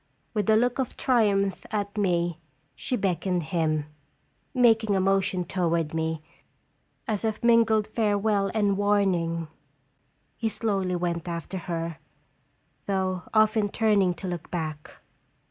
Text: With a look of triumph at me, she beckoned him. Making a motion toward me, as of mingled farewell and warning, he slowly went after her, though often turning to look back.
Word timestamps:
With 0.33 0.49
a 0.49 0.55
look 0.55 0.79
of 0.79 0.97
triumph 0.97 1.63
at 1.69 1.95
me, 1.95 2.39
she 2.73 2.95
beckoned 2.95 3.43
him. 3.43 3.85
Making 4.51 4.95
a 4.95 4.99
motion 4.99 5.45
toward 5.45 5.93
me, 5.93 6.23
as 7.07 7.23
of 7.23 7.43
mingled 7.43 7.85
farewell 7.85 8.49
and 8.55 8.77
warning, 8.77 9.47
he 10.35 10.49
slowly 10.49 10.95
went 10.95 11.27
after 11.27 11.59
her, 11.69 11.99
though 12.87 13.21
often 13.31 13.69
turning 13.69 14.15
to 14.15 14.27
look 14.27 14.49
back. 14.49 14.89